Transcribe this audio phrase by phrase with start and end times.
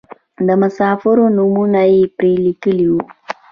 [0.45, 3.01] د مسافرو نومونه یې پرې لیکلي وو.